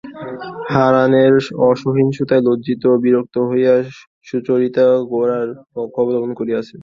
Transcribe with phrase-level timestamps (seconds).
[0.73, 1.33] হারানের
[1.67, 3.73] অসহিষ্ণুতায় লজ্জিত ও বিরক্ত হইয়া
[4.27, 6.75] সুচরিতা গোরার পক্ষ অবলম্বন করিয়াছে।